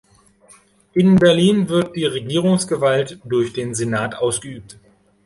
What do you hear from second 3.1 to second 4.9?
durch den Senat ausgeübt.